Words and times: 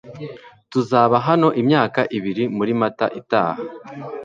tuzaba 0.71 1.15
hano 1.27 1.47
imyaka 1.61 1.99
ibiri 2.17 2.43
muri 2.57 2.71
mata 2.81 3.05
itaha 3.19 3.61